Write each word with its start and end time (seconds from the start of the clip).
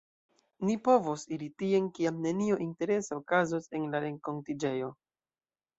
Ni 0.69 0.77
povos 0.87 1.25
iri 1.37 1.49
tien 1.63 1.89
kiam 1.99 2.19
nenio 2.25 2.59
interesa 2.69 3.21
okazos 3.23 3.73
en 3.81 3.87
la 3.95 4.05
renkontiĝejo. 4.09 4.93